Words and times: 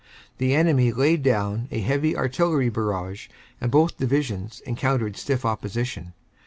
The 0.39 0.55
enemy 0.55 0.91
laid 0.91 1.21
down 1.21 1.67
a 1.69 1.79
heavy 1.79 2.17
Artillery 2.17 2.69
barrage 2.69 3.27
and 3.61 3.69
both 3.69 3.99
Divisions 3.99 4.59
encountered 4.61 5.15
stiff 5.15 5.45
opposition. 5.45 6.13